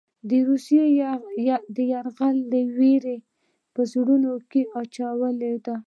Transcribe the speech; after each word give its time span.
د 0.29 0.31
روسیې 0.47 0.81
د 1.75 1.77
یرغل 1.91 2.37
وېره 2.77 3.15
یې 3.19 3.25
په 3.73 3.81
زړونو 3.91 4.31
کې 4.51 4.61
اچولې 4.81 5.53
ده. 5.65 5.75